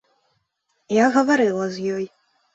Я 1.03 1.11
гаварыла 1.19 1.69
з 1.77 1.95
ёй. 2.01 2.05